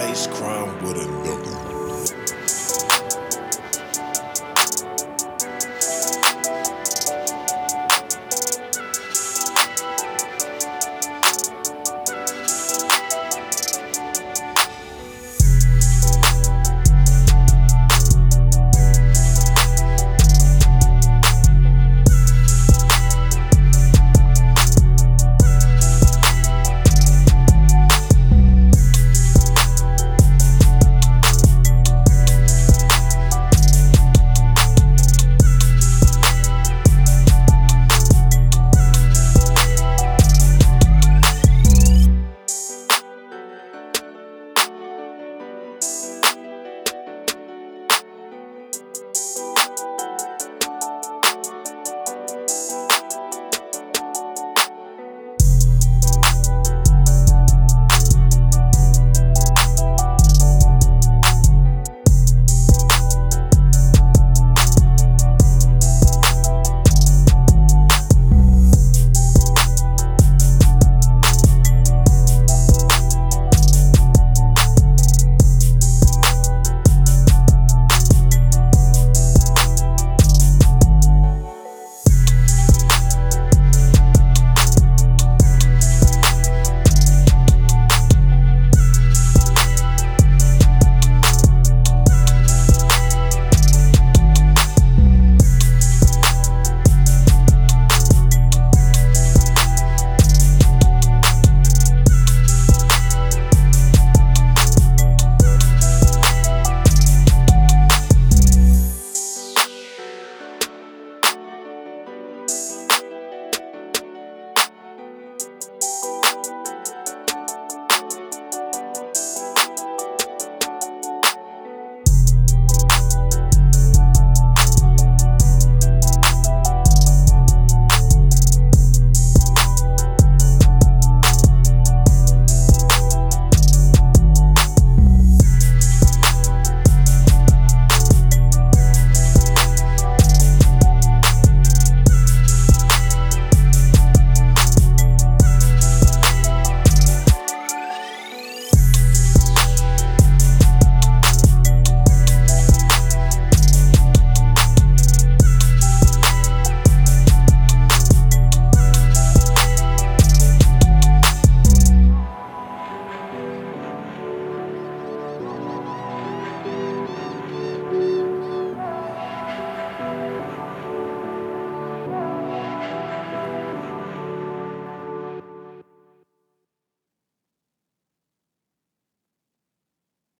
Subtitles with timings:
[0.00, 1.39] space crime with a look.